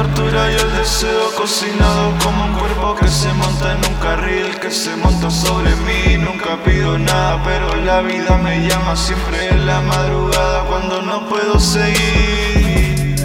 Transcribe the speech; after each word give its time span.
ira 0.00 0.50
y 0.50 0.54
el 0.54 0.72
deseo 0.78 1.34
cocinado 1.36 2.14
como 2.24 2.44
un 2.46 2.52
cuerpo 2.54 2.96
que 2.96 3.08
se 3.08 3.30
monta 3.34 3.72
en 3.72 3.78
un 3.84 4.00
carril, 4.00 4.58
que 4.58 4.70
se 4.70 4.96
monta 4.96 5.30
sobre 5.30 5.76
mí. 5.76 6.16
Nunca 6.16 6.56
pido 6.64 6.98
nada, 6.98 7.42
pero 7.44 7.76
la 7.76 8.00
vida 8.00 8.38
me 8.38 8.66
llama 8.66 8.96
siempre 8.96 9.48
en 9.50 9.66
la 9.66 9.80
madrugada 9.82 10.64
cuando 10.64 11.02
no 11.02 11.28
puedo 11.28 11.60
seguir. 11.60 13.16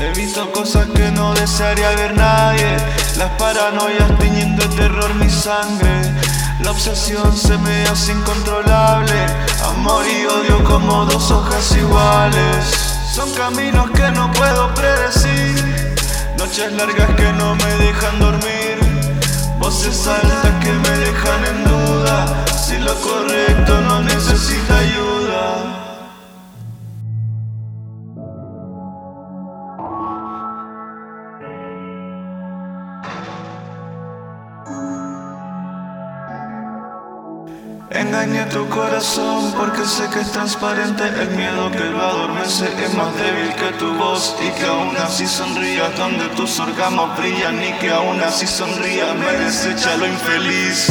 He 0.00 0.12
visto 0.16 0.50
cosas 0.52 0.86
que 0.94 1.10
no 1.10 1.34
desearía 1.34 1.90
ver 1.90 2.14
nadie, 2.16 2.76
las 3.18 3.30
paranoias 3.38 4.18
tiñendo 4.18 4.66
de 4.66 4.76
terror 4.76 5.14
mi 5.16 5.28
sangre. 5.28 6.14
La 6.60 6.70
obsesión 6.70 7.36
se 7.36 7.56
me 7.58 7.84
hace 7.84 8.12
incontrolable, 8.12 9.26
amor 9.64 10.04
y 10.06 10.24
odio 10.26 10.64
como 10.64 11.04
dos 11.04 11.30
hojas 11.30 11.76
iguales. 11.76 12.96
Son 13.12 13.30
caminos 13.34 13.90
que 13.90 14.10
no 14.12 14.30
puedo 14.32 14.72
noches 16.48 16.72
largas 16.72 17.14
que 17.16 17.30
no 17.34 17.54
me 17.56 17.74
dejan 17.84 18.20
dormir, 18.20 18.78
voces 19.58 20.06
altas 20.06 20.64
que 20.64 20.72
me 20.72 20.98
dejan 20.98 21.44
en 21.44 21.64
duda, 21.64 22.44
si 22.46 22.78
lo 22.78 22.94
correcto 23.02 23.78
no 23.82 24.00
necesita 24.00 24.37
Engañé 37.90 38.44
tu 38.46 38.68
corazón 38.68 39.54
porque 39.56 39.84
sé 39.86 40.10
que 40.10 40.20
es 40.20 40.30
transparente. 40.30 41.04
El 41.04 41.30
miedo 41.30 41.70
que 41.70 41.84
lo 41.84 42.02
adormece 42.02 42.68
es 42.84 42.92
más 42.94 43.14
débil 43.16 43.54
que 43.54 43.72
tu 43.78 43.94
voz. 43.94 44.36
Y 44.46 44.50
que 44.58 44.66
aún 44.66 44.94
así 44.98 45.26
sonrías 45.26 45.96
donde 45.96 46.28
tus 46.36 46.60
órganos 46.60 47.16
brillan. 47.16 47.62
Y 47.62 47.72
que 47.78 47.90
aún 47.90 48.20
así 48.22 48.46
sonrías 48.46 49.14
me 49.16 49.32
desecha 49.44 49.96
lo 49.96 50.06
infeliz. 50.06 50.88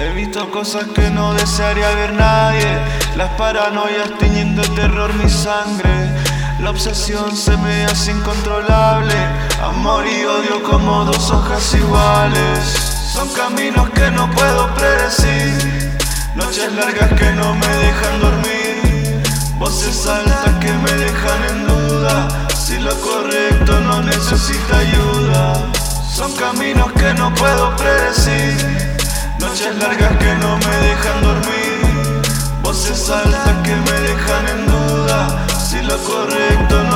He 0.00 0.12
visto 0.14 0.50
cosas 0.50 0.84
que 0.94 1.10
no 1.10 1.32
desearía 1.34 1.88
ver 1.90 2.12
nadie. 2.14 2.78
Las 3.16 3.30
paranoias 3.38 4.18
tiñendo 4.18 4.62
de 4.62 4.68
terror 4.70 5.14
mi 5.14 5.30
sangre. 5.30 6.10
La 6.58 6.70
obsesión 6.70 7.36
se 7.36 7.56
me 7.58 7.84
hace 7.84 8.10
incontrolable. 8.10 9.14
Amor 9.62 10.04
y 10.08 10.24
odio 10.24 10.60
como 10.64 11.04
dos 11.04 11.30
hojas 11.30 11.72
iguales. 11.74 12.94
Son 13.14 13.28
caminos 13.28 13.90
que 13.90 14.10
no 14.10 14.28
puedo 14.32 14.74
predecir, 14.74 15.73
noches 16.34 16.72
largas 16.72 17.12
que 17.12 17.30
no 17.32 17.54
me 17.54 17.66
dejan 17.66 18.20
dormir, 18.20 19.22
voces 19.58 20.06
altas 20.06 20.54
que 20.60 20.72
me 20.72 20.92
dejan 20.92 21.44
en 21.50 21.66
duda, 21.66 22.28
si 22.56 22.78
lo 22.78 22.94
correcto 23.00 23.80
no 23.80 24.02
necesita 24.02 24.78
ayuda. 24.78 25.70
Son 26.12 26.32
caminos 26.36 26.92
que 26.92 27.14
no 27.14 27.34
puedo 27.34 27.76
predecir, 27.76 28.56
noches 29.38 29.76
largas 29.76 30.16
que 30.18 30.34
no 30.36 30.56
me 30.58 30.76
dejan 30.88 31.22
dormir, 31.22 32.22
voces 32.62 33.10
altas 33.10 33.54
que 33.62 33.74
me 33.76 34.00
dejan 34.08 34.48
en 34.48 34.66
duda, 34.66 35.46
si 35.68 35.80
lo 35.82 35.96
correcto 35.98 36.82
no. 36.84 36.93